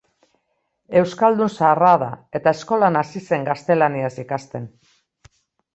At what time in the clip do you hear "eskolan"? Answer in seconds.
2.59-2.99